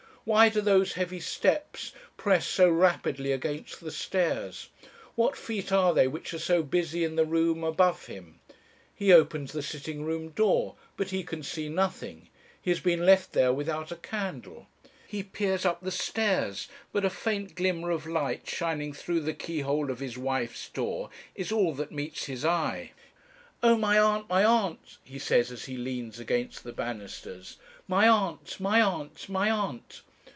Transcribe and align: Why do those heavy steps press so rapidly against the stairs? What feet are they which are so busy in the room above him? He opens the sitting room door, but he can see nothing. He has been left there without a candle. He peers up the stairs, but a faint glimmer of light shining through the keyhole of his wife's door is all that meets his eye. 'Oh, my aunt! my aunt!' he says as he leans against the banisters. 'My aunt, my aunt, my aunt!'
Why 0.23 0.49
do 0.49 0.61
those 0.61 0.93
heavy 0.93 1.19
steps 1.19 1.93
press 2.15 2.45
so 2.45 2.69
rapidly 2.69 3.31
against 3.31 3.79
the 3.83 3.89
stairs? 3.89 4.69
What 5.15 5.35
feet 5.35 5.71
are 5.71 5.95
they 5.95 6.07
which 6.07 6.31
are 6.35 6.39
so 6.39 6.61
busy 6.61 7.03
in 7.03 7.15
the 7.15 7.25
room 7.25 7.63
above 7.63 8.05
him? 8.05 8.39
He 8.93 9.11
opens 9.11 9.51
the 9.51 9.63
sitting 9.63 10.05
room 10.05 10.29
door, 10.29 10.75
but 10.95 11.09
he 11.09 11.23
can 11.23 11.41
see 11.41 11.69
nothing. 11.69 12.29
He 12.61 12.69
has 12.69 12.79
been 12.79 13.03
left 13.03 13.33
there 13.33 13.51
without 13.51 13.91
a 13.91 13.95
candle. 13.95 14.67
He 15.07 15.23
peers 15.23 15.65
up 15.65 15.81
the 15.81 15.89
stairs, 15.89 16.67
but 16.91 17.03
a 17.03 17.09
faint 17.09 17.55
glimmer 17.55 17.89
of 17.89 18.05
light 18.05 18.47
shining 18.47 18.93
through 18.93 19.21
the 19.21 19.33
keyhole 19.33 19.89
of 19.89 20.01
his 20.01 20.19
wife's 20.19 20.69
door 20.69 21.09
is 21.33 21.51
all 21.51 21.73
that 21.73 21.91
meets 21.91 22.25
his 22.27 22.45
eye. 22.45 22.91
'Oh, 23.63 23.75
my 23.75 23.97
aunt! 23.97 24.29
my 24.29 24.43
aunt!' 24.45 24.99
he 25.03 25.17
says 25.17 25.49
as 25.51 25.65
he 25.65 25.77
leans 25.77 26.19
against 26.19 26.63
the 26.63 26.73
banisters. 26.73 27.57
'My 27.87 28.07
aunt, 28.07 28.59
my 28.59 28.79
aunt, 28.83 29.27
my 29.27 29.49
aunt!' 29.49 30.03